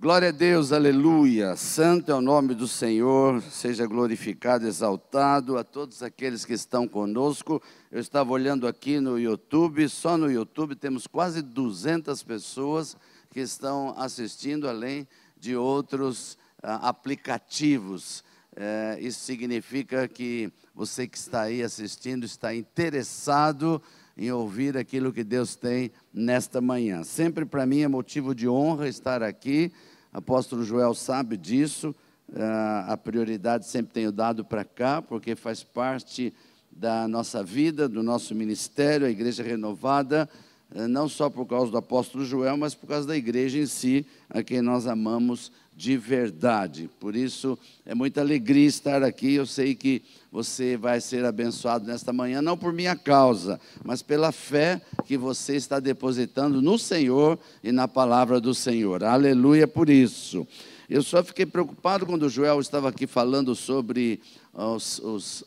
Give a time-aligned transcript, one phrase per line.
[0.00, 1.56] Glória a Deus, aleluia.
[1.56, 7.60] Santo é o nome do Senhor, seja glorificado, exaltado a todos aqueles que estão conosco.
[7.90, 12.96] Eu estava olhando aqui no YouTube, só no YouTube temos quase 200 pessoas
[13.28, 15.04] que estão assistindo, além
[15.36, 18.22] de outros ah, aplicativos.
[18.54, 23.82] É, isso significa que você que está aí assistindo está interessado
[24.16, 27.04] em ouvir aquilo que Deus tem nesta manhã.
[27.04, 29.72] Sempre para mim é motivo de honra estar aqui.
[30.12, 31.94] Apóstolo Joel sabe disso.
[32.30, 36.32] Uh, a prioridade sempre tenho dado para cá, porque faz parte
[36.70, 40.28] da nossa vida, do nosso ministério, a igreja renovada,
[40.74, 44.06] uh, não só por causa do apóstolo Joel, mas por causa da igreja em si,
[44.28, 46.90] a quem nós amamos de verdade.
[46.98, 47.56] Por isso,
[47.86, 49.34] é muita alegria estar aqui.
[49.34, 54.32] Eu sei que você vai ser abençoado nesta manhã, não por minha causa, mas pela
[54.32, 59.04] fé que você está depositando no Senhor e na palavra do Senhor.
[59.04, 60.44] Aleluia por isso.
[60.90, 64.20] Eu só fiquei preocupado quando o Joel estava aqui falando sobre
[64.52, 65.44] os, os,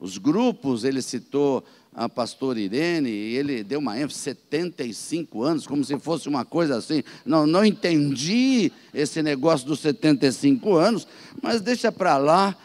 [0.00, 1.62] os grupos, ele citou
[1.94, 6.76] a pastora Irene, e ele deu uma ênfase, 75 anos, como se fosse uma coisa
[6.76, 7.02] assim.
[7.24, 11.06] Não, não entendi esse negócio dos 75 anos,
[11.42, 12.56] mas deixa para lá.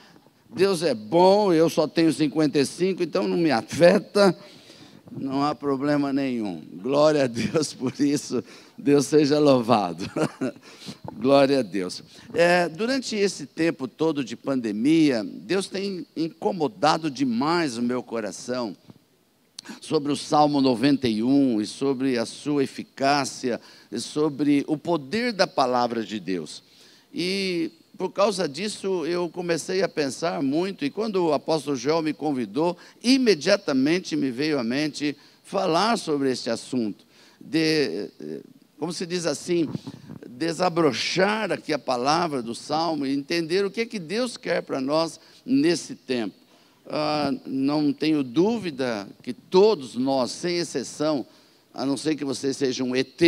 [0.54, 4.38] Deus é bom, eu só tenho 55, então não me afeta,
[5.12, 6.62] não há problema nenhum.
[6.76, 8.44] Glória a Deus por isso,
[8.78, 10.10] Deus seja louvado.
[11.18, 12.04] Glória a Deus.
[12.34, 18.78] É, durante esse tempo todo de pandemia, Deus tem incomodado demais o meu coração
[19.82, 23.60] sobre o Salmo 91 e sobre a sua eficácia,
[23.92, 26.64] e sobre o poder da palavra de Deus.
[27.14, 32.14] E por causa disso eu comecei a pensar muito, e quando o apóstolo Joel me
[32.14, 37.06] convidou, imediatamente me veio à mente falar sobre este assunto.
[37.40, 38.10] De,
[38.78, 39.70] como se diz assim,
[40.28, 44.82] desabrochar aqui a palavra do Salmo e entender o que é que Deus quer para
[44.82, 46.36] nós nesse tempo.
[46.88, 51.26] Ah, não tenho dúvida que todos nós, sem exceção,
[51.74, 53.22] a não ser que você seja um ET,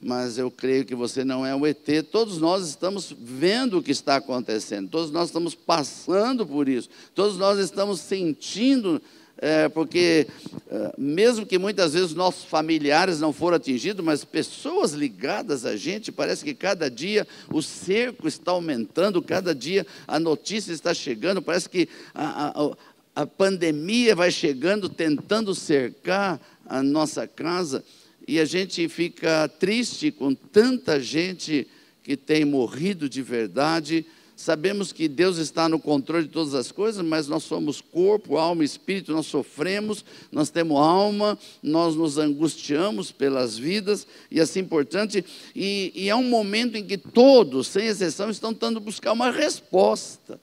[0.00, 3.90] mas eu creio que você não é um ET, todos nós estamos vendo o que
[3.90, 9.02] está acontecendo, todos nós estamos passando por isso, todos nós estamos sentindo
[9.40, 10.26] é, porque
[10.68, 16.10] é, mesmo que muitas vezes nossos familiares não foram atingidos, mas pessoas ligadas a gente,
[16.10, 21.68] parece que cada dia o cerco está aumentando, cada dia a notícia está chegando, parece
[21.68, 27.84] que a, a, a pandemia vai chegando, tentando cercar a nossa casa,
[28.26, 31.66] e a gente fica triste com tanta gente
[32.02, 34.04] que tem morrido de verdade,
[34.38, 38.62] Sabemos que Deus está no controle de todas as coisas, mas nós somos corpo, alma
[38.62, 45.24] espírito, nós sofremos, nós temos alma, nós nos angustiamos pelas vidas e assim por diante.
[45.56, 50.40] E, e é um momento em que todos, sem exceção, estão tentando buscar uma resposta.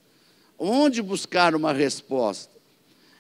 [0.60, 2.52] Onde buscar uma resposta?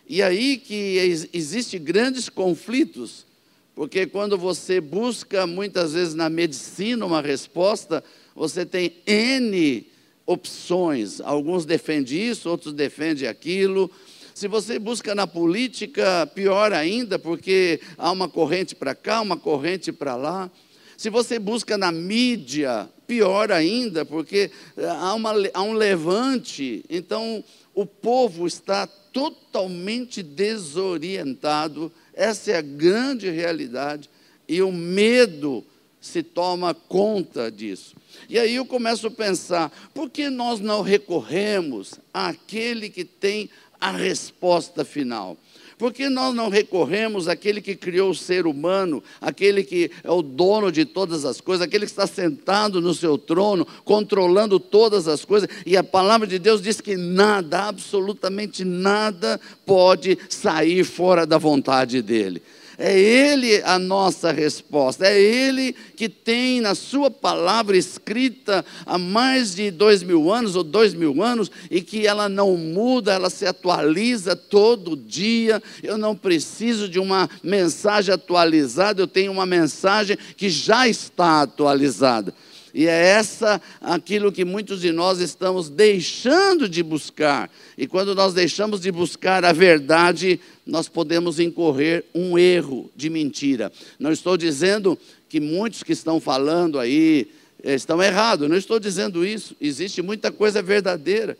[0.05, 3.25] E aí que existe grandes conflitos,
[3.73, 8.03] porque quando você busca muitas vezes na medicina uma resposta,
[8.35, 9.94] você tem N
[10.25, 11.21] opções.
[11.21, 13.89] Alguns defendem isso, outros defendem aquilo.
[14.33, 19.91] Se você busca na política, pior ainda, porque há uma corrente para cá, uma corrente
[19.91, 20.51] para lá.
[20.97, 26.83] Se você busca na mídia, pior ainda, porque eh, há, uma, há um levante.
[26.89, 27.43] Então,
[27.73, 31.91] o povo está totalmente desorientado.
[32.13, 34.09] Essa é a grande realidade.
[34.47, 35.65] E o medo
[36.05, 37.95] se toma conta disso.
[38.29, 43.49] E aí eu começo a pensar, por que nós não recorremos àquele que tem
[43.81, 45.35] a resposta final?
[45.77, 50.21] Por que nós não recorremos àquele que criou o ser humano, aquele que é o
[50.21, 55.25] dono de todas as coisas, aquele que está sentado no seu trono, controlando todas as
[55.25, 61.37] coisas, e a palavra de Deus diz que nada, absolutamente nada, pode sair fora da
[61.37, 62.41] vontade dEle.
[62.77, 69.55] É Ele a nossa resposta, é Ele que tem na Sua palavra escrita há mais
[69.55, 73.45] de dois mil anos ou dois mil anos e que ela não muda, ela se
[73.45, 75.61] atualiza todo dia.
[75.81, 82.33] Eu não preciso de uma mensagem atualizada, eu tenho uma mensagem que já está atualizada.
[82.77, 87.49] E é essa aquilo que muitos de nós estamos deixando de buscar.
[87.77, 93.71] E quando nós deixamos de buscar a verdade, nós podemos incorrer um erro de mentira.
[93.97, 94.99] Não estou dizendo
[95.29, 97.29] que muitos que estão falando aí
[97.63, 99.55] eh, estão errados, não estou dizendo isso.
[99.61, 101.37] Existe muita coisa verdadeira.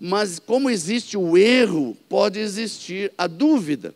[0.00, 3.92] Mas como existe o erro, pode existir a dúvida.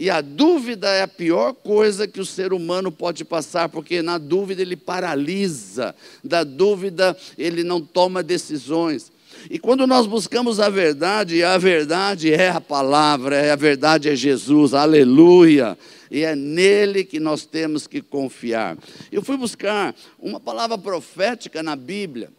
[0.00, 4.16] E a dúvida é a pior coisa que o ser humano pode passar, porque na
[4.16, 5.92] dúvida ele paralisa,
[6.22, 9.10] da dúvida ele não toma decisões.
[9.50, 14.72] E quando nós buscamos a verdade, a verdade é a palavra, a verdade é Jesus,
[14.72, 15.76] aleluia.
[16.08, 18.78] E é nele que nós temos que confiar.
[19.10, 22.30] Eu fui buscar uma palavra profética na Bíblia,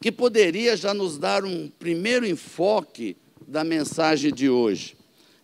[0.00, 4.99] que poderia já nos dar um primeiro enfoque da mensagem de hoje.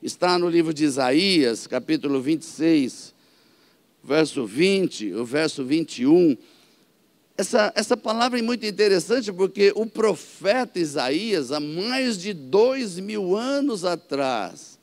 [0.06, 3.12] Está no livro de Isaías, capítulo 26,
[4.04, 6.36] verso 20, o verso 21.
[7.36, 13.34] Essa, essa palavra é muito interessante porque o profeta Isaías, há mais de dois mil
[13.36, 14.78] anos atrás,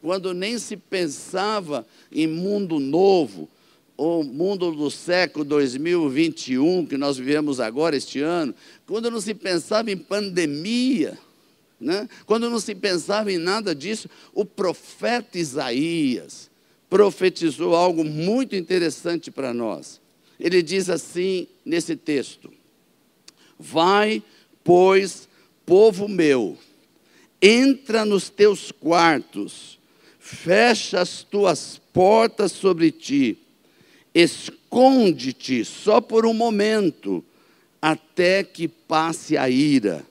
[0.00, 3.48] quando nem se pensava em mundo novo,
[3.98, 8.54] o mundo do século 2021, que nós vivemos agora, este ano,
[8.86, 11.18] quando não se pensava em pandemia,
[11.82, 12.08] né?
[12.24, 16.50] quando não se pensava em nada disso, o profeta Isaías
[16.88, 20.00] profetizou algo muito interessante para nós.
[20.38, 22.52] Ele diz assim nesse texto:
[23.58, 24.22] Vai,
[24.62, 25.28] pois,
[25.64, 26.56] povo meu,
[27.40, 29.78] entra nos teus quartos,
[30.18, 33.38] fecha as tuas portas sobre ti,
[34.14, 37.24] esconde-te só por um momento,
[37.80, 40.04] até que passe a ira.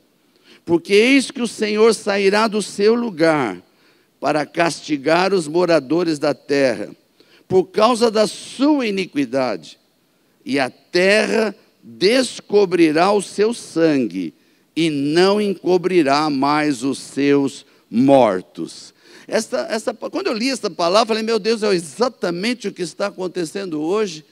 [0.66, 3.62] Porque eis que o Senhor sairá do seu lugar
[4.20, 6.90] para castigar os moradores da terra,
[7.48, 9.80] por causa da sua iniquidade,
[10.46, 14.34] e a terra descobrirá o seu sangue,
[14.76, 18.94] e não encobrirá mais os seus mortos.
[19.28, 23.08] Essa, essa, quando eu li essa palavra, falei, meu Deus, é exatamente o que está
[23.08, 24.26] acontecendo hoje.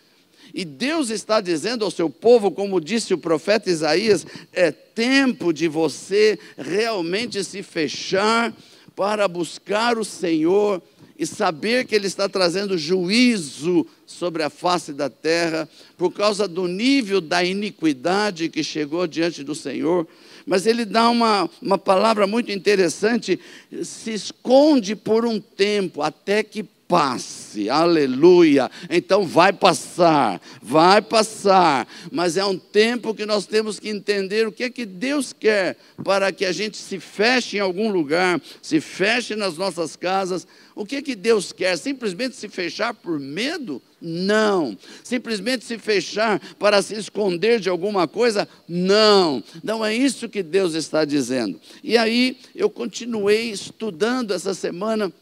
[0.59, 5.69] E Deus está dizendo ao seu povo, como disse o profeta Isaías, é tempo de
[5.69, 8.53] você realmente se fechar
[8.93, 10.81] para buscar o Senhor
[11.17, 15.65] e saber que Ele está trazendo juízo sobre a face da terra,
[15.97, 20.05] por causa do nível da iniquidade que chegou diante do Senhor.
[20.45, 23.39] Mas ele dá uma, uma palavra muito interessante:
[23.81, 28.69] se esconde por um tempo, até que passe, aleluia.
[28.89, 34.51] Então vai passar, vai passar, mas é um tempo que nós temos que entender o
[34.51, 38.81] que é que Deus quer para que a gente se feche em algum lugar, se
[38.81, 40.47] feche nas nossas casas.
[40.75, 41.77] O que é que Deus quer?
[41.77, 43.79] Simplesmente se fechar por medo?
[44.01, 44.75] Não.
[45.03, 48.49] Simplesmente se fechar para se esconder de alguma coisa?
[48.67, 49.43] Não.
[49.63, 51.61] Não é isso que Deus está dizendo.
[51.83, 55.13] E aí eu continuei estudando essa semana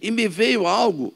[0.00, 1.12] e me veio algo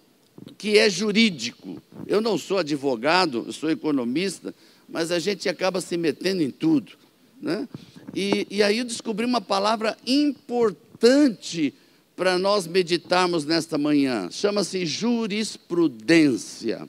[0.57, 1.83] que é jurídico.
[2.07, 4.55] Eu não sou advogado, eu sou economista,
[4.89, 6.93] mas a gente acaba se metendo em tudo.
[7.41, 7.69] Né?
[8.15, 11.75] E, e aí eu descobri uma palavra importante
[12.17, 14.29] para nós meditarmos nesta manhã.
[14.31, 16.89] Chama-se jurisprudência.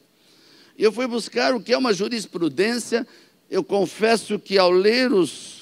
[0.77, 3.05] Eu fui buscar o que é uma jurisprudência.
[3.49, 5.58] Eu confesso que ao ler os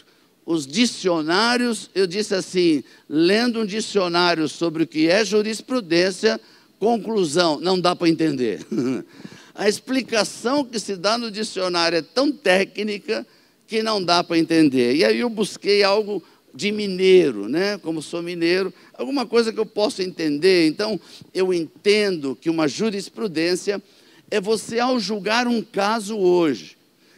[0.48, 6.40] os dicionários, eu disse assim, lendo um dicionário sobre o que é jurisprudência,
[6.80, 8.66] conclusão, não dá para entender.
[9.54, 13.28] A explicação que se dá no dicionário é tão técnica
[13.68, 14.96] que não dá para entender.
[14.96, 16.24] E aí eu busquei algo
[16.54, 17.78] de mineiro, né?
[17.80, 20.68] Como sou mineiro, alguma coisa que eu possa entender.
[20.68, 20.98] Então,
[21.34, 23.84] eu entendo que uma jurisprudência
[24.32, 26.77] é você ao julgar um caso hoje,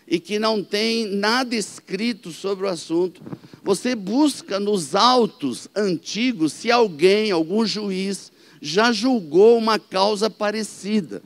[0.09, 3.21] e que não tem nada escrito sobre o assunto,
[3.63, 11.21] você busca nos autos antigos se alguém, algum juiz, já julgou uma causa parecida,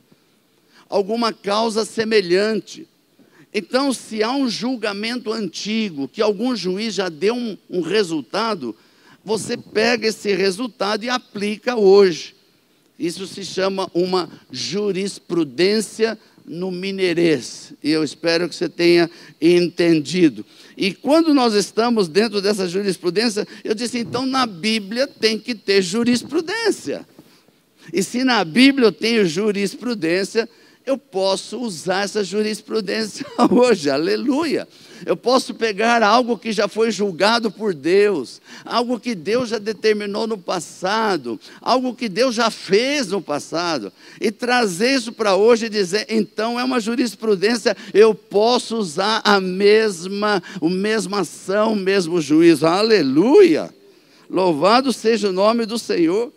[0.89, 2.85] alguma causa semelhante.
[3.53, 8.75] Então, se há um julgamento antigo, que algum juiz já deu um, um resultado,
[9.23, 12.35] você pega esse resultado e aplica hoje.
[12.99, 17.73] Isso se chama uma jurisprudência no mineirês.
[17.83, 19.09] E eu espero que você tenha
[19.41, 20.45] entendido.
[20.77, 25.81] E quando nós estamos dentro dessa jurisprudência, eu disse, então na Bíblia tem que ter
[25.81, 27.07] jurisprudência.
[27.91, 30.47] E se na Bíblia eu tenho jurisprudência,
[30.85, 34.67] eu posso usar essa jurisprudência hoje, aleluia.
[35.05, 40.27] Eu posso pegar algo que já foi julgado por Deus, algo que Deus já determinou
[40.27, 45.69] no passado, algo que Deus já fez no passado, e trazer isso para hoje e
[45.69, 52.21] dizer, então é uma jurisprudência, eu posso usar a mesma, a mesma ação, o mesmo
[52.21, 53.73] juízo, aleluia.
[54.29, 56.31] Louvado seja o nome do Senhor.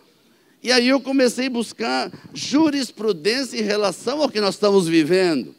[0.66, 5.54] E aí eu comecei a buscar jurisprudência em relação ao que nós estamos vivendo.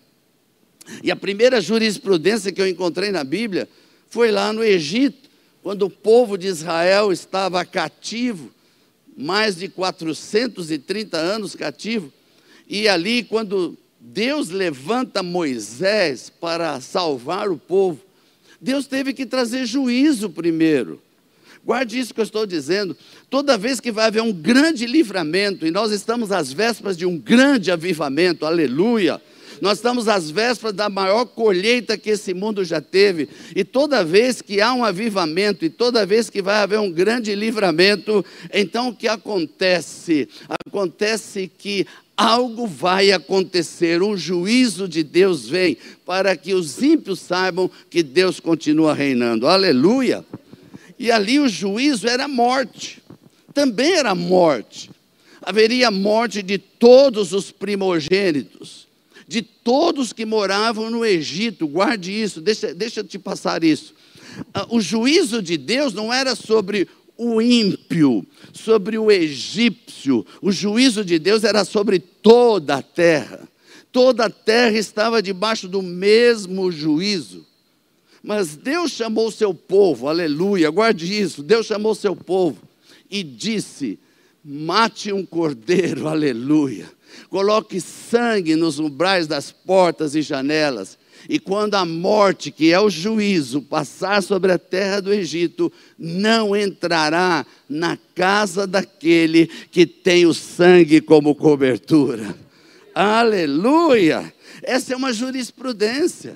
[1.02, 3.70] E a primeira jurisprudência que eu encontrei na Bíblia
[4.10, 5.30] foi lá no Egito,
[5.64, 8.52] quando o povo de Israel estava cativo
[9.16, 12.12] mais de 430 anos cativo.
[12.68, 18.02] E ali, quando Deus levanta Moisés para salvar o povo,
[18.60, 21.02] Deus teve que trazer juízo primeiro.
[21.68, 22.96] Guarde isso que eu estou dizendo.
[23.30, 27.18] Toda vez que vai haver um grande livramento, e nós estamos às vésperas de um
[27.18, 29.22] grande avivamento, aleluia.
[29.60, 33.28] Nós estamos às vésperas da maior colheita que esse mundo já teve.
[33.54, 37.36] E toda vez que há um avivamento, e toda vez que vai haver um grande
[37.36, 40.30] livramento, então o que acontece?
[40.66, 47.70] Acontece que algo vai acontecer, um juízo de Deus vem, para que os ímpios saibam
[47.90, 49.48] que Deus continua reinando.
[49.48, 50.24] Aleluia!
[51.00, 53.02] E ali o juízo era morte,
[53.54, 54.90] também era morte.
[55.42, 58.88] Haveria morte de todos os primogênitos,
[59.28, 61.68] de todos que moravam no Egito.
[61.68, 63.94] Guarde isso, deixa, deixa eu te passar isso.
[64.54, 66.88] Ah, o juízo de Deus não era sobre
[67.18, 70.26] o ímpio, sobre o egípcio.
[70.42, 73.48] O juízo de Deus era sobre toda a terra.
[73.92, 77.46] Toda a terra estava debaixo do mesmo juízo.
[78.28, 81.42] Mas Deus chamou o seu povo, aleluia, guarde isso.
[81.42, 82.58] Deus chamou o seu povo
[83.10, 83.98] e disse:
[84.44, 86.92] mate um cordeiro, aleluia.
[87.30, 90.98] Coloque sangue nos umbrais das portas e janelas
[91.30, 96.56] e quando a morte, que é o juízo, passar sobre a terra do Egito, não
[96.56, 102.36] entrará na casa daquele que tem o sangue como cobertura.
[102.94, 104.34] Aleluia!
[104.64, 106.36] Essa é uma jurisprudência,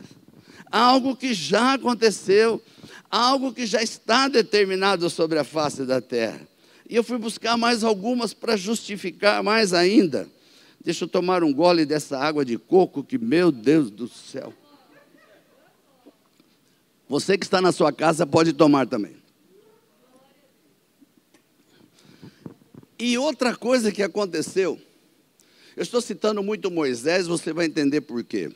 [0.72, 2.62] algo que já aconteceu,
[3.10, 6.48] algo que já está determinado sobre a face da terra.
[6.90, 10.28] E eu fui buscar mais algumas para justificar mais ainda.
[10.84, 14.54] Deixa eu tomar um gole dessa água de coco, que, meu Deus do céu.
[17.08, 19.16] Você que está na sua casa pode tomar também.
[22.98, 24.80] E outra coisa que aconteceu,
[25.76, 28.52] eu estou citando muito Moisés, você vai entender por quê.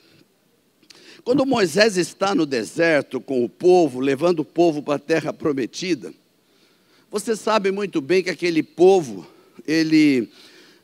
[1.25, 6.13] Quando Moisés está no deserto com o povo, levando o povo para a terra prometida,
[7.09, 9.25] você sabe muito bem que aquele povo,
[9.67, 10.29] ele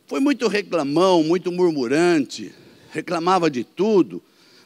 [0.07, 2.51] foi muito reclamão, muito murmurante,
[2.89, 4.19] reclamava de tudo,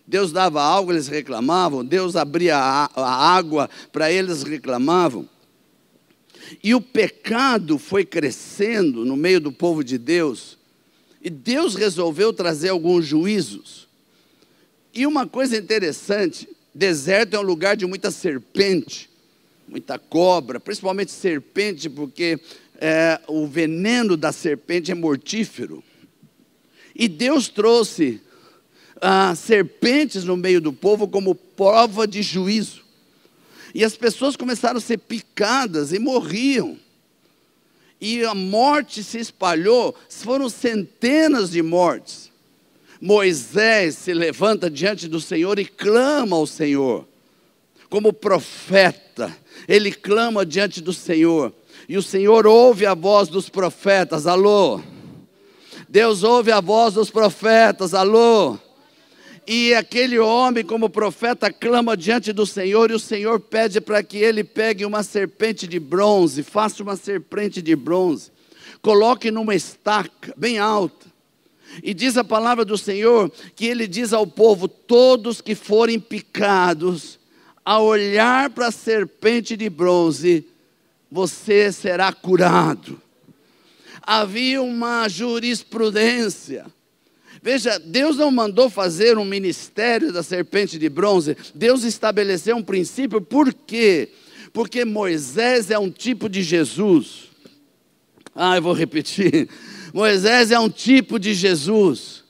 [0.08, 1.84] Deus dava algo, eles reclamavam.
[1.84, 5.27] Deus abria a água, para eles reclamavam.
[6.63, 10.58] E o pecado foi crescendo no meio do povo de Deus.
[11.22, 13.85] E Deus resolveu trazer alguns juízos.
[14.96, 19.10] E uma coisa interessante: deserto é um lugar de muita serpente,
[19.68, 22.40] muita cobra, principalmente serpente, porque
[22.80, 25.84] é, o veneno da serpente é mortífero.
[26.96, 28.22] E Deus trouxe
[29.02, 32.86] ah, serpentes no meio do povo como prova de juízo.
[33.74, 36.80] E as pessoas começaram a ser picadas e morriam.
[38.00, 42.32] E a morte se espalhou, foram centenas de mortes.
[43.02, 47.08] Moisés se levanta diante do Senhor e clama ao Senhor.
[47.90, 49.36] Como profeta,
[49.68, 51.54] ele clama diante do Senhor.
[51.88, 54.28] E o Senhor ouve a voz dos profetas.
[54.28, 54.82] Alô?
[55.88, 57.94] Deus ouve a voz dos profetas.
[57.94, 58.58] Alô?
[59.48, 64.18] E aquele homem, como profeta, clama diante do Senhor, e o Senhor pede para que
[64.18, 68.32] ele pegue uma serpente de bronze, faça uma serpente de bronze,
[68.82, 71.14] coloque numa estaca bem alta.
[71.84, 77.19] E diz a palavra do Senhor que ele diz ao povo: todos que forem picados,
[77.63, 80.45] a olhar para a serpente de bronze,
[81.12, 83.01] você será curado.
[84.01, 86.65] Havia uma jurisprudência
[87.45, 93.22] Veja, Deus não mandou fazer um ministério da serpente de bronze, Deus estabeleceu um princípio,
[93.22, 94.10] por quê?
[94.51, 97.25] Porque Moisés é um tipo de Jesus.
[98.34, 99.48] Ah, eu vou repetir.
[99.96, 102.25] Moisés é um tipo de Jesus.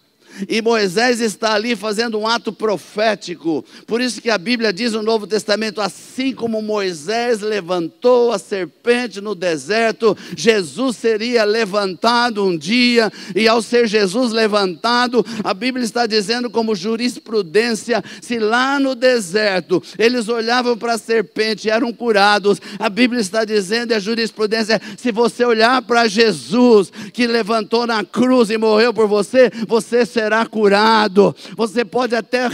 [0.48, 3.64] E Moisés está ali fazendo um ato profético.
[3.88, 9.22] Por isso que a Bíblia diz no Novo Testamento: assim como Moisés levantou a serpente
[9.22, 16.06] no deserto, Jesus seria levantado um dia, e ao ser Jesus levantado, a Bíblia está
[16.06, 22.60] dizendo como jurisprudência: se lá no deserto eles olhavam para a serpente e eram curados,
[22.80, 28.04] a Bíblia está dizendo, e a jurisprudência, se você olhar para Jesus, que levantou na
[28.04, 31.34] cruz e morreu por você, você será será curado.
[31.56, 32.50] Você pode até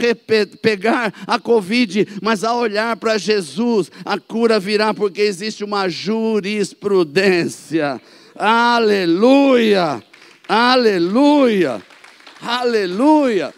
[0.61, 8.01] pegar a Covid, mas ao olhar para Jesus, a cura virá, porque existe uma jurisprudência.
[8.35, 10.03] Aleluia!
[10.47, 11.81] Aleluia!
[12.41, 13.53] Aleluia!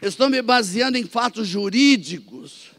[0.00, 2.71] estou me baseando em fatos jurídicos.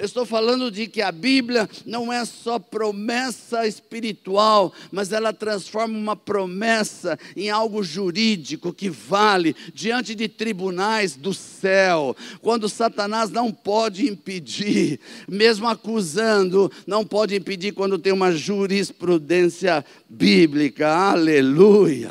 [0.00, 5.94] Eu estou falando de que a Bíblia não é só promessa espiritual, mas ela transforma
[5.94, 12.16] uma promessa em algo jurídico que vale diante de tribunais do céu.
[12.40, 20.88] Quando Satanás não pode impedir, mesmo acusando, não pode impedir quando tem uma jurisprudência bíblica.
[20.88, 22.10] Aleluia.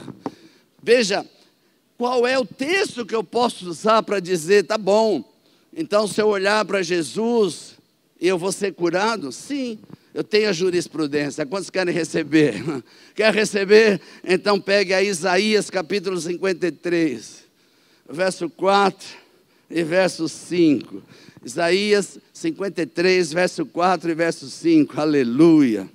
[0.84, 1.26] Veja,
[1.98, 5.28] qual é o texto que eu posso usar para dizer, tá bom,
[5.76, 7.79] então se eu olhar para Jesus,
[8.28, 9.32] eu vou ser curado?
[9.32, 9.80] Sim,
[10.14, 11.46] eu tenho a jurisprudência.
[11.46, 12.56] Quantos querem receber?
[13.16, 14.02] Quer receber?
[14.24, 17.44] Então pegue a Isaías capítulo 53,
[18.10, 19.08] verso 4
[19.70, 21.02] e verso 5.
[21.46, 25.00] Isaías 53, verso 4 e verso 5.
[25.00, 25.90] Aleluia.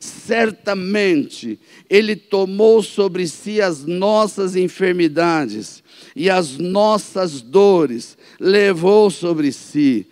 [0.00, 1.58] Certamente
[1.90, 5.82] Ele tomou sobre si as nossas enfermidades
[6.16, 10.06] e as nossas dores, levou sobre si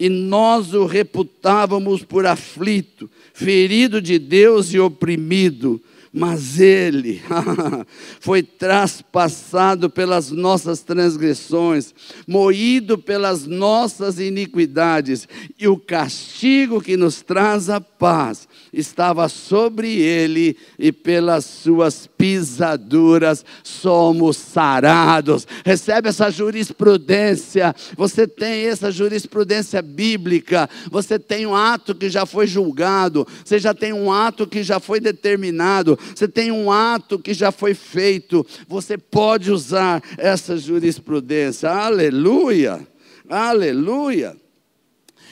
[0.00, 5.78] e nós o reputávamos por aflito, ferido de Deus e oprimido,
[6.12, 7.22] mas ele
[8.18, 11.94] foi traspassado pelas nossas transgressões,
[12.26, 20.56] moído pelas nossas iniquidades, e o castigo que nos traz a paz estava sobre ele,
[20.78, 25.46] e pelas suas pisaduras somos sarados.
[25.64, 32.48] Recebe essa jurisprudência, você tem essa jurisprudência bíblica, você tem um ato que já foi
[32.48, 37.34] julgado, você já tem um ato que já foi determinado, você tem um ato que
[37.34, 41.70] já foi feito, você pode usar essa jurisprudência.
[41.70, 42.86] Aleluia!
[43.28, 44.36] Aleluia!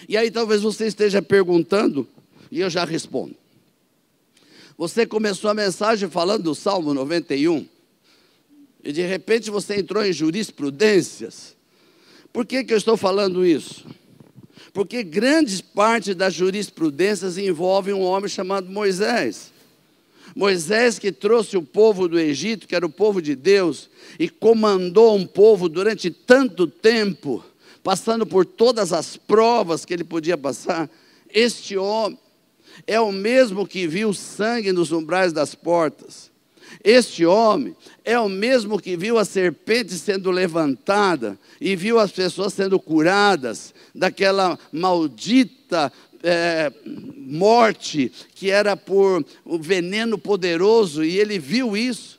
[0.09, 2.07] E aí talvez você esteja perguntando,
[2.51, 3.35] e eu já respondo.
[4.77, 7.67] Você começou a mensagem falando do Salmo 91,
[8.85, 11.57] e de repente você entrou em jurisprudências.
[12.33, 13.85] Por que, que eu estou falando isso?
[14.73, 19.53] Porque grande parte das jurisprudências envolve um homem chamado Moisés.
[20.39, 23.91] Moisés que trouxe o povo do Egito, que era o povo de Deus,
[24.21, 27.45] e comandou um povo durante tanto tempo,
[27.83, 30.89] passando por todas as provas que ele podia passar.
[31.29, 32.17] Este homem
[32.87, 36.31] é o mesmo que viu sangue nos umbrais das portas.
[36.85, 42.55] Este homem é o mesmo que viu a serpente sendo levantada e viu as pessoas
[42.55, 46.73] sendo curadas daquela maldita é,
[47.17, 52.19] morte que era por um veneno poderoso, e ele viu isso,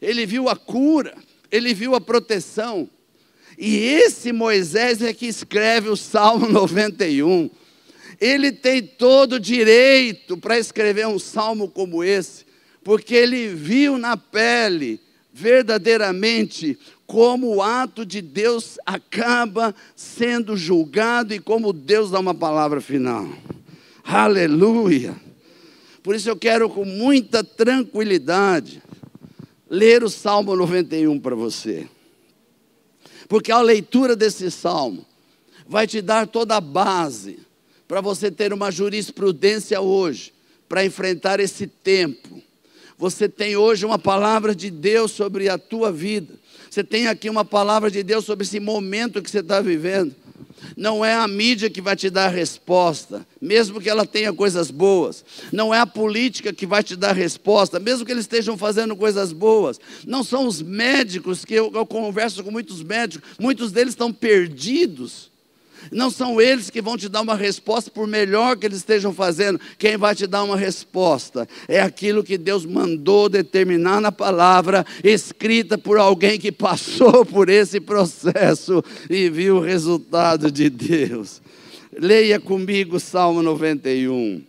[0.00, 1.14] ele viu a cura,
[1.50, 2.88] ele viu a proteção.
[3.56, 7.50] E esse Moisés é que escreve o Salmo 91.
[8.20, 12.44] Ele tem todo o direito para escrever um salmo como esse,
[12.82, 15.00] porque ele viu na pele
[15.32, 16.76] verdadeiramente
[17.08, 23.26] como o ato de Deus acaba sendo julgado e como Deus dá uma palavra final.
[24.04, 25.16] Aleluia!
[26.02, 28.82] Por isso eu quero com muita tranquilidade
[29.70, 31.88] ler o Salmo 91 para você.
[33.26, 35.06] Porque a leitura desse salmo
[35.66, 37.38] vai te dar toda a base
[37.88, 40.34] para você ter uma jurisprudência hoje,
[40.68, 42.42] para enfrentar esse tempo.
[42.98, 46.34] Você tem hoje uma palavra de Deus sobre a tua vida.
[46.78, 50.14] Você tem aqui uma palavra de Deus sobre esse momento que você está vivendo.
[50.76, 55.24] Não é a mídia que vai te dar resposta, mesmo que ela tenha coisas boas.
[55.50, 59.32] Não é a política que vai te dar resposta, mesmo que eles estejam fazendo coisas
[59.32, 59.80] boas.
[60.06, 65.27] Não são os médicos, que eu, eu converso com muitos médicos, muitos deles estão perdidos
[65.90, 69.60] não são eles que vão te dar uma resposta, por melhor que eles estejam fazendo.
[69.78, 75.78] Quem vai te dar uma resposta é aquilo que Deus mandou determinar na palavra, escrita
[75.78, 81.40] por alguém que passou por esse processo e viu o resultado de Deus.
[81.96, 84.42] Leia comigo Salmo 91.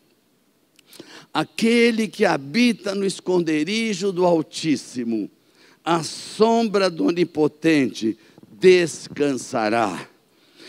[1.33, 5.29] Aquele que habita no esconderijo do Altíssimo,
[5.85, 8.17] a sombra do Onipotente,
[8.59, 10.07] descansará.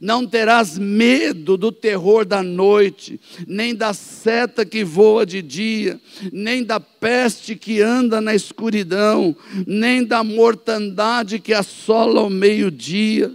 [0.00, 6.00] não terás medo do terror da noite, nem da seta que voa de dia,
[6.32, 9.34] nem da peste que anda na escuridão,
[9.66, 13.32] nem da mortandade que assola ao meio-dia.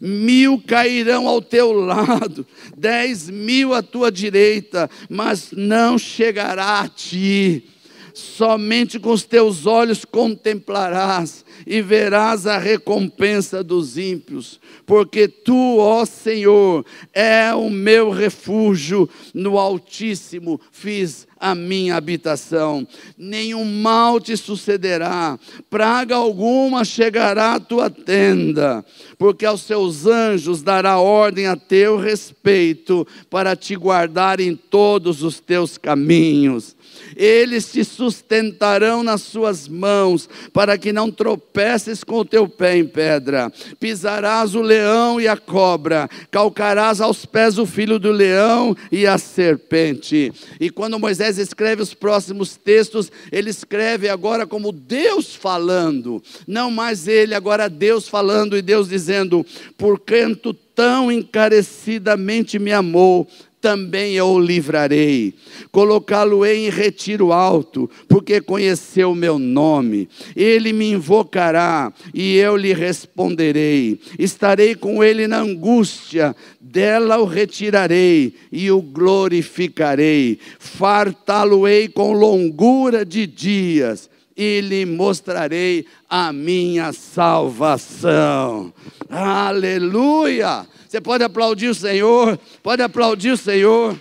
[0.00, 7.73] mil cairão ao teu lado, dez mil à tua direita, mas não chegará a ti
[8.14, 16.04] somente com os teus olhos contemplarás e verás a recompensa dos ímpios, porque tu, ó
[16.04, 22.86] Senhor, é o meu refúgio, no Altíssimo fiz a minha habitação.
[23.18, 28.84] Nenhum mal te sucederá, praga alguma chegará à tua tenda,
[29.18, 35.40] porque aos seus anjos dará ordem a teu respeito, para te guardar em todos os
[35.40, 36.76] teus caminhos
[37.16, 42.86] eles te sustentarão nas suas mãos, para que não tropeces com o teu pé em
[42.86, 43.52] pedra.
[43.78, 49.18] Pisarás o leão e a cobra, calcarás aos pés o filho do leão e a
[49.18, 50.32] serpente.
[50.60, 57.08] E quando Moisés escreve os próximos textos, ele escreve agora como Deus falando, não mais
[57.08, 59.44] ele, agora Deus falando e Deus dizendo:
[59.76, 63.28] Por quanto tão encarecidamente me amou,
[63.64, 65.32] também eu o livrarei.
[65.72, 70.06] Colocá-lo-ei em retiro alto, porque conheceu o meu nome.
[70.36, 73.98] Ele me invocará e eu lhe responderei.
[74.18, 80.38] Estarei com ele na angústia, dela o retirarei e o glorificarei.
[80.58, 88.72] Fartá-lo-ei com longura de dias e lhe mostrarei a minha salvação.
[89.08, 90.66] Aleluia!
[90.88, 94.00] Você pode aplaudir o Senhor, pode aplaudir o Senhor.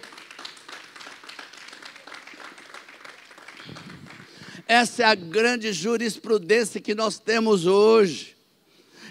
[4.68, 8.33] Essa é a grande jurisprudência que nós temos hoje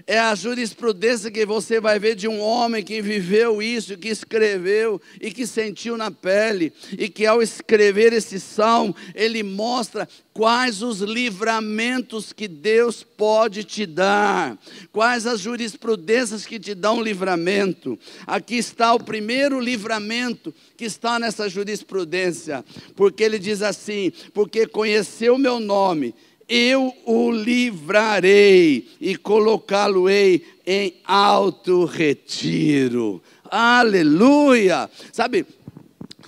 [0.06, 5.00] é a jurisprudência que você vai ver de um homem que viveu isso, que escreveu
[5.20, 11.00] e que sentiu na pele, e que ao escrever esse salmo, ele mostra quais os
[11.00, 14.58] livramentos que Deus pode te dar,
[14.90, 17.98] quais as jurisprudências que te dão livramento.
[18.26, 22.64] Aqui está o primeiro livramento que está nessa jurisprudência,
[22.96, 26.14] porque ele diz assim: porque conheceu o meu nome
[26.54, 33.22] eu o livrarei e colocá-lo-ei em alto retiro.
[33.50, 34.90] Aleluia!
[35.10, 35.46] Sabe,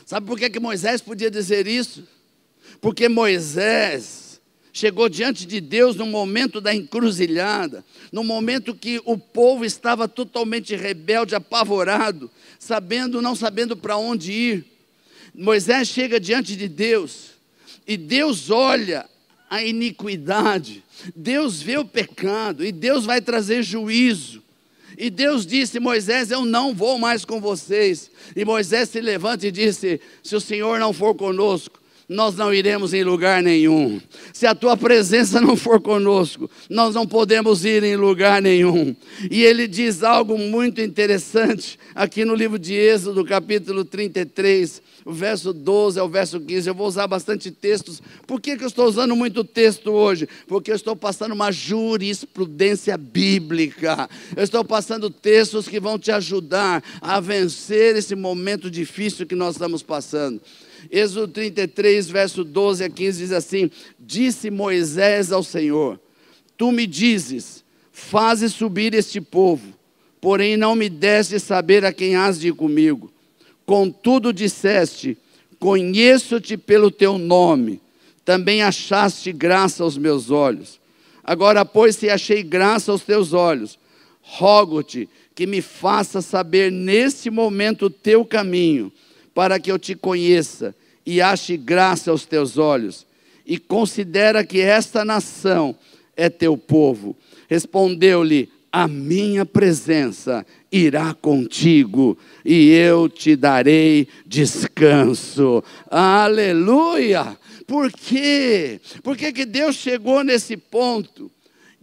[0.06, 2.08] sabe por que, que Moisés podia dizer isso?
[2.80, 4.40] Porque Moisés
[4.72, 10.74] chegou diante de Deus no momento da encruzilhada, no momento que o povo estava totalmente
[10.74, 14.64] rebelde, apavorado, sabendo, não sabendo para onde ir.
[15.34, 17.32] Moisés chega diante de Deus
[17.86, 19.06] e Deus olha
[19.54, 20.82] a iniquidade,
[21.14, 24.42] Deus vê o pecado e Deus vai trazer juízo.
[24.98, 28.10] E Deus disse: Moisés, eu não vou mais com vocês.
[28.34, 32.92] E Moisés se levanta e disse: Se o Senhor não for conosco, nós não iremos
[32.92, 34.00] em lugar nenhum.
[34.32, 38.94] Se a tua presença não for conosco, nós não podemos ir em lugar nenhum.
[39.30, 45.52] E ele diz algo muito interessante aqui no livro de Êxodo, capítulo 33, o verso
[45.52, 46.68] 12 ao verso 15.
[46.68, 48.02] Eu vou usar bastante textos.
[48.26, 50.28] Por que, que eu estou usando muito texto hoje?
[50.46, 54.08] Porque eu estou passando uma jurisprudência bíblica.
[54.36, 59.54] Eu estou passando textos que vão te ajudar a vencer esse momento difícil que nós
[59.54, 60.40] estamos passando.
[60.90, 66.00] Êxodo 33, verso 12 a 15 diz assim: Disse Moisés ao Senhor:
[66.56, 69.72] Tu me dizes, faze subir este povo,
[70.20, 73.12] porém não me deste saber a quem has de ir comigo.
[73.64, 75.16] Contudo disseste:
[75.58, 77.80] Conheço-te pelo teu nome,
[78.24, 80.80] também achaste graça aos meus olhos.
[81.22, 83.78] Agora, pois, se achei graça aos teus olhos,
[84.20, 88.92] rogo-te que me faça saber neste momento o teu caminho
[89.34, 93.06] para que eu te conheça e ache graça aos teus olhos.
[93.44, 95.76] E considera que esta nação
[96.16, 97.16] é teu povo.
[97.48, 105.62] Respondeu-lhe: A minha presença irá contigo e eu te darei descanso.
[105.90, 107.36] Aleluia!
[107.66, 108.80] Por quê?
[109.02, 111.30] Por que, que Deus chegou nesse ponto?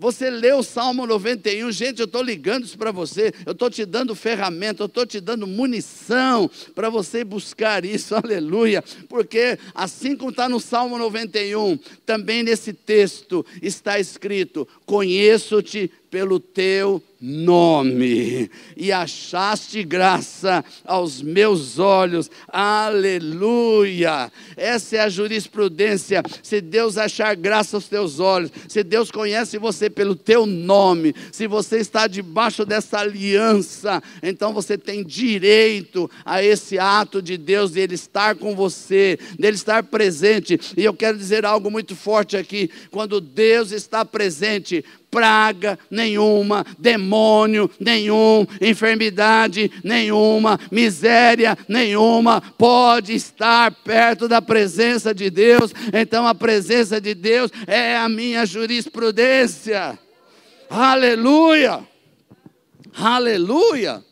[0.01, 3.85] Você lê o Salmo 91, gente, eu estou ligando isso para você, eu estou te
[3.85, 10.31] dando ferramenta, eu estou te dando munição para você buscar isso, aleluia, porque assim como
[10.31, 19.83] está no Salmo 91, também nesse texto está escrito: Conheço-te pelo teu nome, e achaste
[19.83, 24.31] graça aos meus olhos, aleluia.
[24.57, 26.23] Essa é a jurisprudência.
[26.41, 31.45] Se Deus achar graça aos teus olhos, se Deus conhece você pelo teu nome, se
[31.45, 37.81] você está debaixo dessa aliança, então você tem direito a esse ato de Deus, de
[37.81, 40.59] Ele estar com você, dele estar presente.
[40.75, 47.69] E eu quero dizer algo muito forte aqui: quando Deus está presente, praga nenhuma, demônio
[47.77, 55.73] nenhum, enfermidade nenhuma, miséria nenhuma pode estar perto da presença de Deus.
[55.93, 59.99] Então a presença de Deus é a minha jurisprudência.
[60.69, 61.85] Aleluia!
[62.93, 64.03] Aleluia!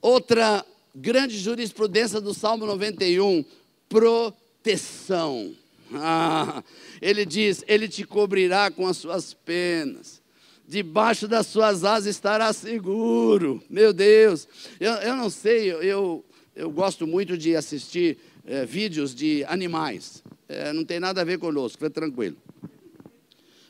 [0.00, 3.44] Outra grande jurisprudência do Salmo 91,
[3.88, 5.54] proteção.
[5.94, 6.62] Ah,
[7.00, 10.22] ele diz: Ele te cobrirá com as suas penas,
[10.66, 13.62] debaixo das suas asas estará seguro.
[13.68, 14.48] Meu Deus,
[14.80, 16.24] eu, eu não sei, eu,
[16.54, 21.38] eu gosto muito de assistir é, vídeos de animais, é, não tem nada a ver
[21.38, 22.36] conosco, fica tranquilo.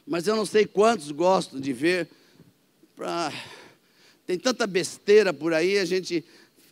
[0.07, 2.09] Mas eu não sei quantos gostam de ver,
[2.97, 3.33] pra...
[4.27, 6.25] tem tanta besteira por aí, a gente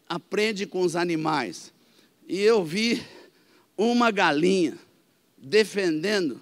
[0.09, 1.73] aprende com os animais.
[2.29, 3.03] E eu vi
[3.77, 4.79] uma galinha
[5.41, 6.41] defendendo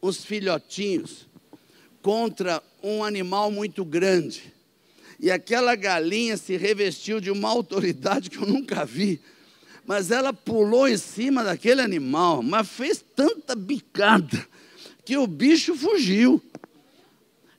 [0.00, 1.26] os filhotinhos
[2.00, 4.54] contra um animal muito grande.
[5.18, 9.20] E aquela galinha se revestiu de uma autoridade que eu nunca vi.
[9.86, 14.46] Mas ela pulou em cima daquele animal, mas fez tanta bicada
[15.04, 16.42] que o bicho fugiu.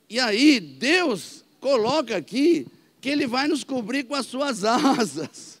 [0.08, 2.66] E aí Deus coloca aqui
[3.00, 5.57] que Ele vai nos cobrir com as suas asas.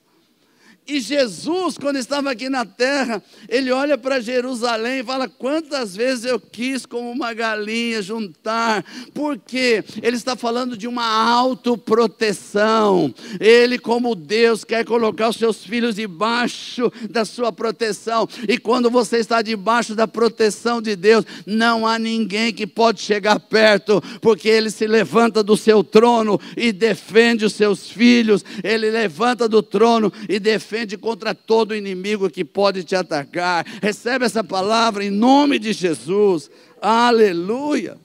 [0.90, 6.24] E Jesus, quando estava aqui na terra, ele olha para Jerusalém e fala: Quantas vezes
[6.24, 13.14] eu quis, como uma galinha, juntar, porque ele está falando de uma autoproteção.
[13.38, 18.26] Ele, como Deus, quer colocar os seus filhos debaixo da sua proteção.
[18.48, 23.38] E quando você está debaixo da proteção de Deus, não há ninguém que pode chegar
[23.38, 29.46] perto, porque ele se levanta do seu trono e defende os seus filhos, ele levanta
[29.46, 33.66] do trono e defende defende contra todo inimigo que pode te atacar.
[33.82, 36.48] Recebe essa palavra em nome de Jesus.
[36.80, 37.98] Aleluia.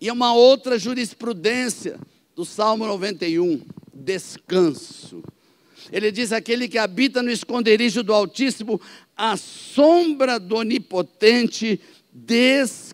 [0.00, 2.00] E é uma outra jurisprudência
[2.34, 3.60] do Salmo 91,
[3.92, 5.22] descanso.
[5.92, 8.80] Ele diz: aquele que habita no esconderijo do Altíssimo,
[9.16, 11.78] a sombra do Onipotente
[12.12, 12.92] descansará.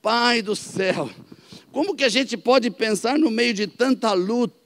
[0.00, 1.08] Pai do céu,
[1.72, 4.63] como que a gente pode pensar no meio de tanta luta?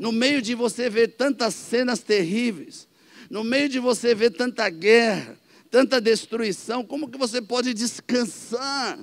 [0.00, 2.88] No meio de você ver tantas cenas terríveis,
[3.28, 5.38] no meio de você ver tanta guerra,
[5.70, 8.98] tanta destruição, como que você pode descansar?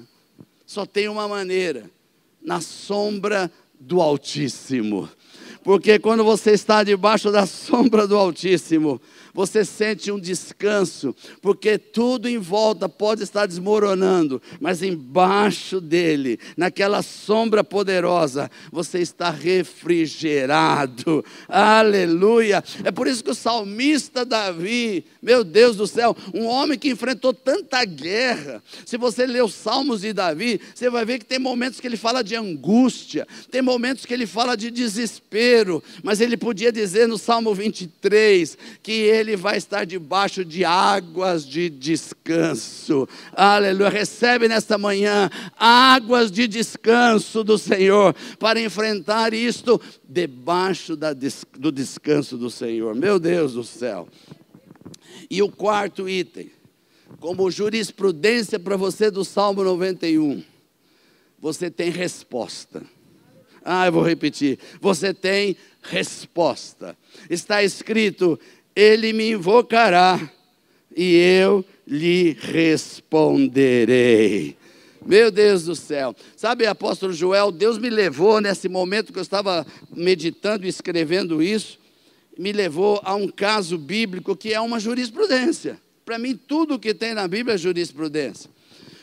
[0.66, 1.88] Só tem uma maneira:
[2.42, 5.08] na sombra do Altíssimo.
[5.64, 9.00] Porque quando você está debaixo da sombra do Altíssimo,
[9.38, 17.04] você sente um descanso, porque tudo em volta pode estar desmoronando, mas embaixo dele, naquela
[17.04, 21.24] sombra poderosa, você está refrigerado.
[21.48, 22.64] Aleluia!
[22.84, 27.32] É por isso que o salmista Davi, meu Deus do céu, um homem que enfrentou
[27.32, 28.64] tanta guerra.
[28.88, 31.96] Se você ler os salmos de Davi, você vai ver que tem momentos que ele
[31.96, 37.20] fala de angústia, tem momentos que ele fala de desespero, mas ele podia dizer no
[37.20, 43.08] Salmo 23 que ele ele vai estar debaixo de águas de descanso.
[43.34, 43.90] Aleluia.
[43.90, 52.38] Recebe nesta manhã águas de descanso do Senhor para enfrentar isto debaixo da, do descanso
[52.38, 52.96] do Senhor.
[52.96, 54.08] Meu Deus do céu.
[55.30, 56.50] E o quarto item,
[57.20, 60.42] como jurisprudência para você do Salmo 91,
[61.38, 62.82] você tem resposta.
[63.70, 64.58] Ah, eu vou repetir.
[64.80, 66.98] Você tem resposta.
[67.30, 68.40] Está escrito
[68.78, 70.32] ele me invocará
[70.96, 74.56] e eu lhe responderei.
[75.04, 76.16] Meu Deus do céu.
[76.36, 81.80] Sabe, apóstolo Joel, Deus me levou nesse momento que eu estava meditando e escrevendo isso,
[82.38, 85.82] me levou a um caso bíblico que é uma jurisprudência.
[86.06, 88.48] Para mim, tudo que tem na Bíblia é jurisprudência.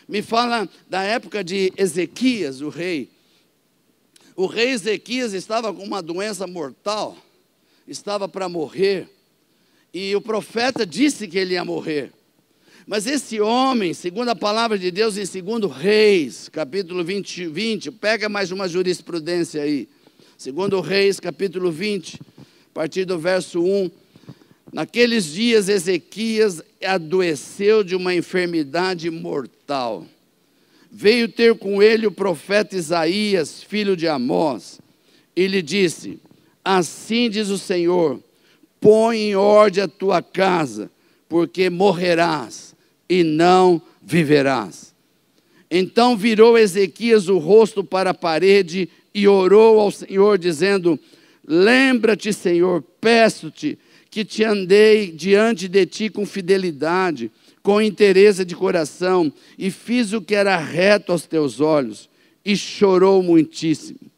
[0.08, 3.10] Me fala da época de Ezequias, o rei.
[4.36, 7.16] O rei Ezequias estava com uma doença mortal,
[7.88, 9.08] estava para morrer
[9.94, 12.10] e o profeta disse que ele ia morrer.
[12.84, 18.28] Mas esse homem, segundo a palavra de Deus em 2 Reis, capítulo 20, 20, pega
[18.28, 19.88] mais uma jurisprudência aí.
[20.36, 23.88] Segundo Reis, capítulo 20, a partir do verso 1.
[24.72, 30.04] Naqueles dias Ezequias adoeceu de uma enfermidade mortal.
[30.90, 34.80] Veio ter com ele o profeta Isaías, filho de Amós,
[35.36, 36.18] e lhe disse:
[36.64, 38.20] Assim diz o Senhor:
[38.84, 40.90] põe em ordem a tua casa,
[41.26, 42.76] porque morrerás
[43.08, 44.94] e não viverás.
[45.70, 51.00] Então virou Ezequias o rosto para a parede e orou ao Senhor, dizendo:
[51.48, 53.78] Lembra-te, Senhor, peço-te,
[54.10, 60.20] que te andei diante de ti com fidelidade, com interesse de coração, e fiz o
[60.20, 62.10] que era reto aos teus olhos,
[62.44, 64.13] e chorou muitíssimo.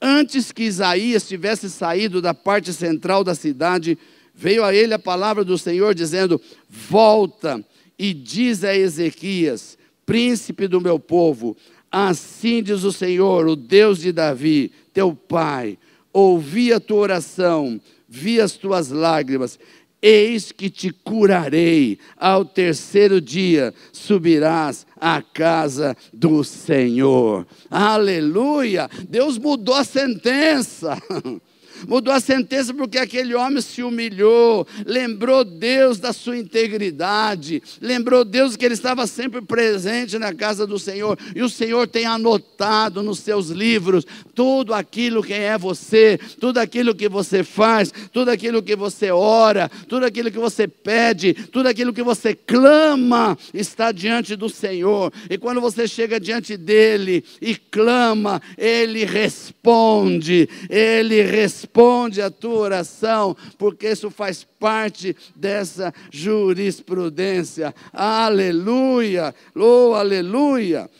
[0.00, 3.98] Antes que Isaías tivesse saído da parte central da cidade,
[4.34, 7.62] veio a ele a palavra do Senhor dizendo: Volta
[7.98, 11.54] e diz a Ezequias, príncipe do meu povo,
[11.92, 15.78] assim diz o Senhor, o Deus de Davi, teu pai,
[16.12, 19.58] ouvi a tua oração, vi as tuas lágrimas,
[20.02, 27.46] eis que te curarei, ao terceiro dia subirás à casa do Senhor.
[27.70, 28.88] Aleluia!
[29.08, 30.96] Deus mudou a sentença.
[31.86, 38.56] Mudou a sentença porque aquele homem se humilhou, lembrou Deus da sua integridade, lembrou Deus
[38.56, 43.20] que ele estava sempre presente na casa do Senhor, e o Senhor tem anotado nos
[43.20, 48.76] seus livros tudo aquilo que é você, tudo aquilo que você faz, tudo aquilo que
[48.76, 54.48] você ora, tudo aquilo que você pede, tudo aquilo que você clama, está diante do
[54.48, 55.12] Senhor.
[55.28, 62.58] E quando você chega diante dele e clama, ele responde, ele responde responde a tua
[62.58, 67.72] oração, porque isso faz parte dessa jurisprudência.
[67.92, 69.32] Aleluia!
[69.54, 70.90] Oh, aleluia!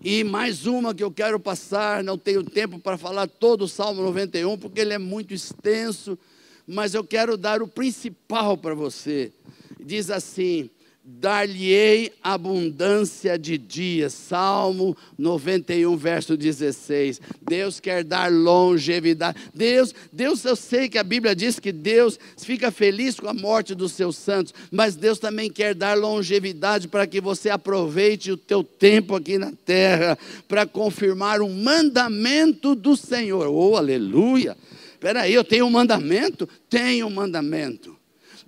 [0.00, 4.02] E mais uma que eu quero passar, não tenho tempo para falar todo o Salmo
[4.02, 6.16] 91, porque ele é muito extenso,
[6.64, 9.32] mas eu quero dar o principal para você.
[9.80, 10.70] Diz assim:
[11.04, 14.12] dar-lhe-ei abundância de dias.
[14.12, 17.20] Salmo 91, verso 16.
[17.42, 19.38] Deus quer dar longevidade.
[19.52, 23.74] Deus, Deus, eu sei que a Bíblia diz que Deus fica feliz com a morte
[23.74, 28.62] dos seus santos, mas Deus também quer dar longevidade para que você aproveite o teu
[28.62, 33.48] tempo aqui na terra para confirmar um mandamento do Senhor.
[33.48, 34.56] Oh, aleluia!
[34.92, 36.48] Espera aí, eu tenho um mandamento?
[36.70, 38.01] Tenho um mandamento.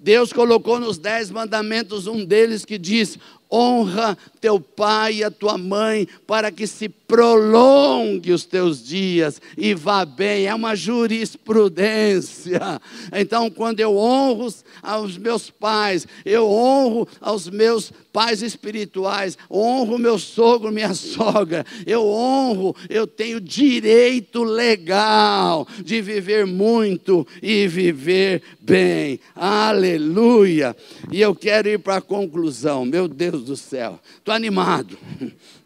[0.05, 3.19] Deus colocou nos dez mandamentos um deles que diz:
[3.51, 9.73] honra teu pai e a tua mãe, para que se prolongue os teus dias e
[9.73, 10.47] vá bem.
[10.47, 12.81] É uma jurisprudência.
[13.13, 20.19] Então, quando eu honro aos meus pais, eu honro aos meus pais espirituais, honro meu
[20.19, 29.21] sogro, minha sogra, eu honro, eu tenho direito legal de viver muito e viver bem.
[29.37, 30.75] Aleluia!
[31.13, 34.99] E eu quero ir para a conclusão, meu Deus do céu, estou animado,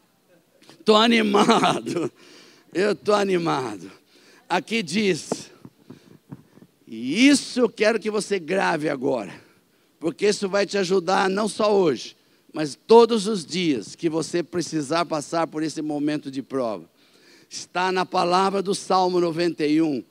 [0.88, 2.10] estou animado,
[2.72, 3.92] eu estou animado.
[4.48, 5.50] Aqui diz,
[6.86, 9.34] e isso eu quero que você grave agora,
[10.00, 12.16] porque isso vai te ajudar não só hoje,
[12.54, 16.88] mas todos os dias que você precisar passar por esse momento de prova.
[17.50, 20.02] Está na palavra do Salmo 91,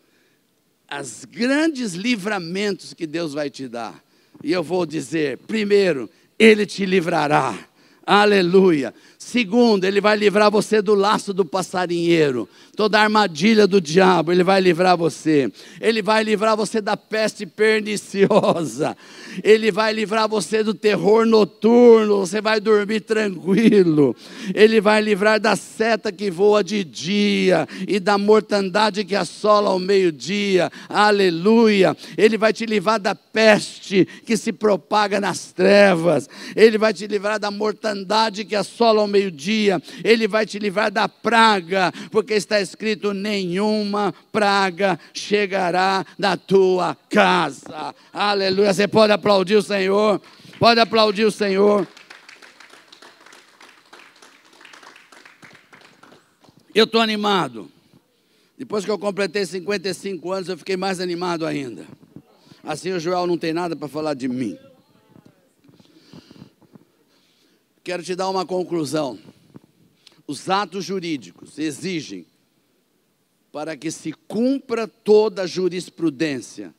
[0.88, 4.04] as grandes livramentos que Deus vai te dar.
[4.44, 7.68] E eu vou dizer: primeiro, Ele te livrará.
[8.08, 8.94] Aleluia.
[9.20, 14.44] Segundo, ele vai livrar você do laço do passarinheiro, toda a armadilha do diabo, ele
[14.44, 15.52] vai livrar você.
[15.82, 18.96] Ele vai livrar você da peste perniciosa.
[19.44, 24.16] Ele vai livrar você do terror noturno, você vai dormir tranquilo.
[24.56, 29.80] Ele vai livrar da seta que voa de dia e da mortandade que assola ao
[29.80, 30.72] meio-dia.
[30.88, 31.98] Aleluia.
[32.18, 36.30] Ele vai te livrar da peste que se propaga nas trevas.
[36.56, 37.97] Ele vai te livrar da mortandade
[38.46, 45.00] que assola ao meio-dia, Ele vai te livrar da praga, porque está escrito: nenhuma praga
[45.14, 47.96] chegará na tua casa.
[48.14, 48.74] Aleluia.
[48.74, 50.22] Você pode aplaudir o Senhor,
[50.60, 51.88] pode aplaudir o Senhor.
[56.74, 57.72] Eu estou animado.
[58.58, 61.86] Depois que eu completei 55 anos, eu fiquei mais animado ainda.
[62.64, 64.58] Assim o Joel não tem nada para falar de mim.
[67.88, 69.18] Quero te dar uma conclusão.
[70.28, 72.26] Os atos jurídicos exigem,
[73.50, 76.76] para que se cumpra toda a jurisprudência,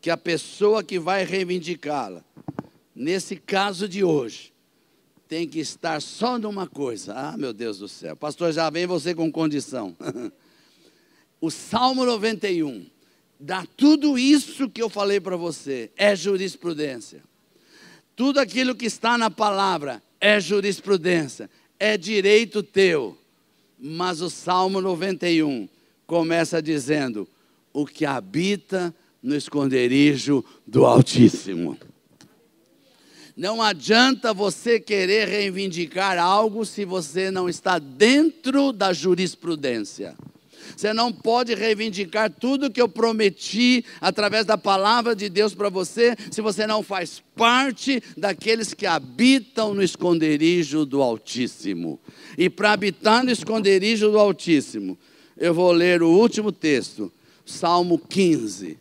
[0.00, 2.24] que a pessoa que vai reivindicá-la,
[2.94, 4.50] nesse caso de hoje,
[5.28, 7.12] tem que estar só numa coisa.
[7.14, 8.16] Ah, meu Deus do céu.
[8.16, 9.94] Pastor, já vem você com condição.
[11.38, 12.86] o Salmo 91
[13.38, 17.22] dá tudo isso que eu falei para você, é jurisprudência.
[18.16, 23.16] Tudo aquilo que está na palavra é jurisprudência, é direito teu.
[23.78, 25.68] Mas o Salmo 91
[26.06, 27.26] começa dizendo:
[27.72, 31.76] o que habita no esconderijo do Altíssimo.
[33.36, 40.14] Não adianta você querer reivindicar algo se você não está dentro da jurisprudência.
[40.76, 46.16] Você não pode reivindicar tudo que eu prometi através da palavra de Deus para você,
[46.30, 51.98] se você não faz parte daqueles que habitam no esconderijo do Altíssimo.
[52.36, 54.98] E para habitar no esconderijo do Altíssimo,
[55.36, 57.10] eu vou ler o último texto,
[57.46, 58.78] Salmo 15,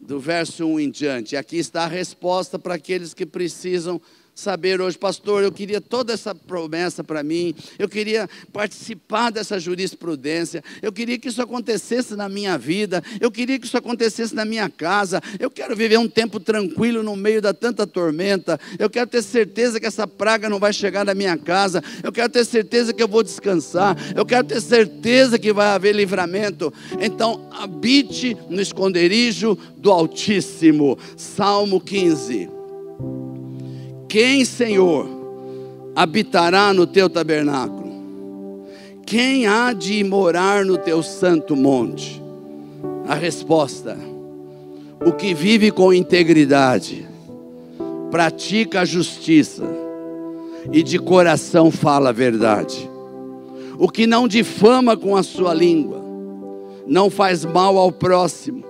[0.00, 1.36] do verso 1 em diante.
[1.36, 4.00] Aqui está a resposta para aqueles que precisam
[4.34, 10.62] saber hoje, pastor, eu queria toda essa promessa para mim, eu queria participar dessa jurisprudência,
[10.80, 14.68] eu queria que isso acontecesse na minha vida, eu queria que isso acontecesse na minha
[14.68, 19.22] casa, eu quero viver um tempo tranquilo no meio da tanta tormenta, eu quero ter
[19.22, 23.02] certeza que essa praga não vai chegar na minha casa, eu quero ter certeza que
[23.02, 26.72] eu vou descansar, eu quero ter certeza que vai haver livramento.
[27.00, 30.98] Então, habite no esconderijo do Altíssimo.
[31.16, 32.59] Salmo 15.
[34.10, 35.06] Quem, Senhor,
[35.94, 38.66] habitará no teu tabernáculo?
[39.06, 42.20] Quem há de morar no teu santo monte?
[43.06, 43.96] A resposta:
[45.06, 47.06] o que vive com integridade,
[48.10, 49.62] pratica a justiça
[50.72, 52.90] e de coração fala a verdade.
[53.78, 56.02] O que não difama com a sua língua,
[56.84, 58.64] não faz mal ao próximo,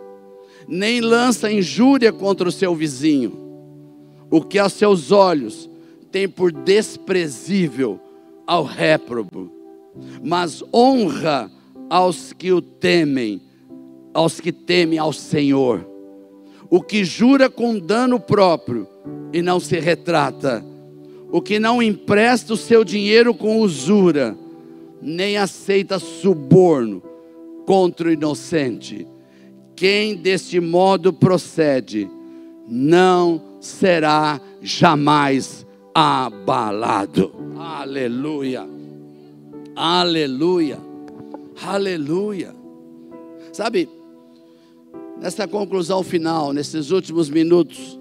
[0.68, 3.49] nem lança injúria contra o seu vizinho
[4.30, 5.68] o que aos seus olhos
[6.10, 8.00] tem por desprezível
[8.46, 9.50] ao réprobo,
[10.22, 11.50] mas honra
[11.88, 13.40] aos que o temem,
[14.14, 15.86] aos que temem ao Senhor.
[16.68, 18.86] O que jura com dano próprio
[19.32, 20.64] e não se retrata,
[21.32, 24.36] o que não empresta o seu dinheiro com usura,
[25.02, 27.02] nem aceita suborno
[27.66, 29.06] contra o inocente.
[29.74, 32.08] Quem deste modo procede,
[32.70, 37.32] não será jamais abalado.
[37.58, 38.64] Aleluia.
[39.74, 40.78] Aleluia.
[41.60, 42.54] Aleluia.
[43.52, 43.88] Sabe,
[45.20, 47.98] nessa conclusão final, nesses últimos minutos,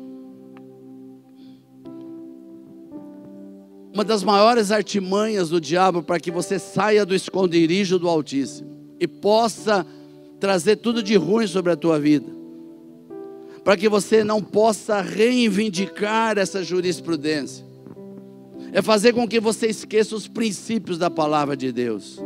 [3.92, 9.08] uma das maiores artimanhas do diabo para que você saia do esconderijo do Altíssimo e
[9.08, 9.86] possa
[10.40, 12.39] trazer tudo de ruim sobre a tua vida
[13.64, 17.66] para que você não possa reivindicar essa jurisprudência.
[18.72, 22.20] É fazer com que você esqueça os princípios da palavra de Deus.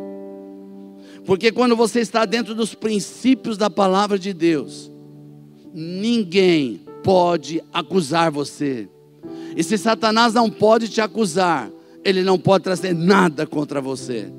[1.26, 4.92] Porque quando você está dentro dos princípios da palavra de Deus,
[5.74, 8.90] ninguém pode acusar você.
[9.56, 11.72] E se Satanás não pode te acusar,
[12.04, 14.32] ele não pode trazer nada contra você.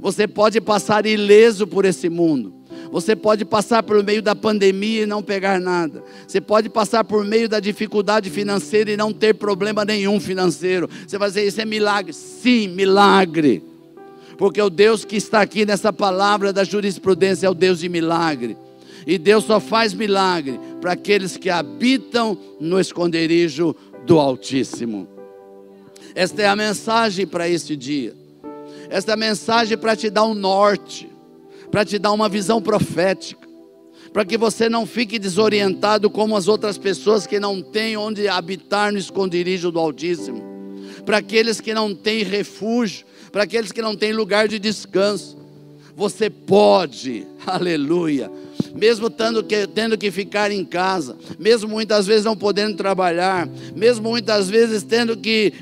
[0.00, 2.54] Você pode passar ileso por esse mundo,
[2.94, 6.04] você pode passar por meio da pandemia e não pegar nada.
[6.28, 10.88] Você pode passar por meio da dificuldade financeira e não ter problema nenhum financeiro.
[11.04, 12.12] Você vai dizer, isso é milagre.
[12.12, 13.64] Sim, milagre.
[14.38, 18.56] Porque o Deus que está aqui nessa palavra da jurisprudência é o Deus de milagre.
[19.04, 23.74] E Deus só faz milagre para aqueles que habitam no esconderijo
[24.06, 25.08] do Altíssimo.
[26.14, 28.14] Esta é a mensagem para este dia.
[28.88, 31.12] Esta é a mensagem para te dar um norte
[31.74, 33.48] para te dar uma visão profética,
[34.12, 38.92] para que você não fique desorientado como as outras pessoas que não têm onde habitar
[38.92, 40.40] no esconderijo do Altíssimo,
[41.04, 45.36] para aqueles que não têm refúgio, para aqueles que não têm lugar de descanso.
[45.96, 48.30] Você pode, aleluia,
[48.72, 54.10] mesmo tendo que, tendo que ficar em casa, mesmo muitas vezes não podendo trabalhar, mesmo
[54.10, 55.52] muitas vezes tendo que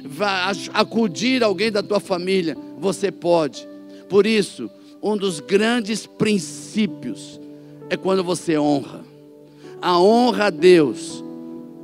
[0.75, 3.67] acudir alguém da tua família, você pode.
[4.11, 4.71] Por isso,
[5.03, 7.41] um dos grandes princípios
[7.91, 9.05] é quando você honra.
[9.81, 11.25] A honra a Deus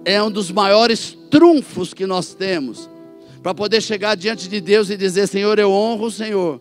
[0.04, 2.88] é um dos maiores trunfos que nós temos
[3.42, 6.60] para poder chegar diante de Deus e dizer: Senhor, eu honro o Senhor.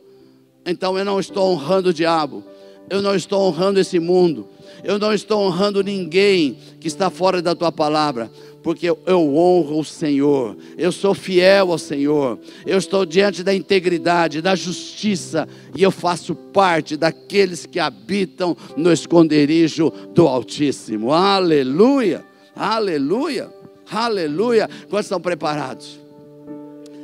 [0.66, 2.44] Então eu não estou honrando o diabo,
[2.90, 4.48] eu não estou honrando esse mundo,
[4.84, 8.32] eu não estou honrando ninguém que está fora da tua palavra,
[8.64, 14.42] porque eu, honro o Senhor, eu sou fiel ao Senhor, eu estou diante da integridade,
[14.42, 21.14] da justiça, e eu faço parte daqueles que habitam no esconderijo do Altíssimo.
[21.14, 23.50] Aleluia, aleluia,
[23.90, 24.70] aleluia.
[24.90, 26.00] Quantos estão preparados?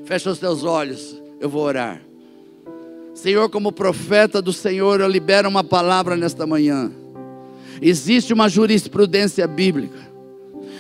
[0.05, 2.01] Fecha os teus olhos, eu vou orar.
[3.13, 6.91] Senhor, como profeta do Senhor, eu libero uma palavra nesta manhã.
[7.81, 10.12] Existe uma jurisprudência bíblica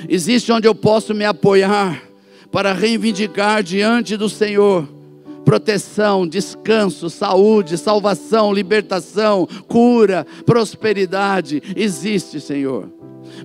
[0.07, 2.01] existe onde eu posso me apoiar
[2.51, 4.87] para reivindicar diante do Senhor
[5.43, 11.61] proteção, descanso, saúde, salvação, libertação, cura, prosperidade.
[11.75, 12.89] Existe, Senhor.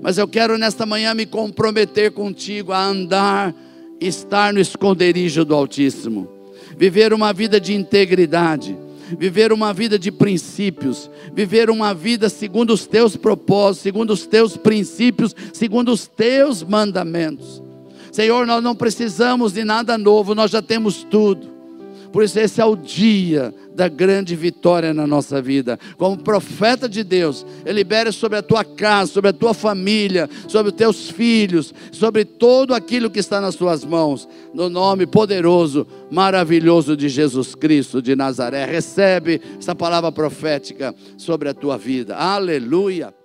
[0.01, 3.55] Mas eu quero nesta manhã me comprometer contigo a andar,
[4.01, 6.29] estar no esconderijo do Altíssimo,
[6.77, 8.77] viver uma vida de integridade
[9.17, 14.57] viver uma vida de princípios, viver uma vida segundo os teus propósitos, segundo os teus
[14.57, 17.63] princípios, segundo os teus mandamentos.
[18.11, 21.58] Senhor, nós não precisamos de nada novo, nós já temos tudo.
[22.13, 25.79] Por isso, esse é o dia da grande vitória na nossa vida.
[25.97, 30.71] Como profeta de Deus, eu libero sobre a tua casa, sobre a tua família, sobre
[30.71, 34.29] os teus filhos, sobre todo aquilo que está nas tuas mãos.
[34.55, 38.65] No nome poderoso, maravilhoso de Jesus Cristo de Nazaré.
[38.65, 42.17] Recebe essa palavra profética sobre a tua vida.
[42.17, 43.18] Aleluia.